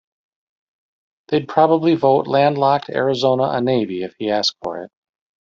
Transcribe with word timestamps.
They'd 1.27 1.47
probably 1.47 1.93
vote 1.93 2.25
landlocked 2.25 2.89
Arizona 2.89 3.49
a 3.51 3.61
navy 3.61 4.01
if 4.01 4.15
he 4.17 4.31
asked 4.31 4.55
for 4.63 4.81
it. 4.83 4.91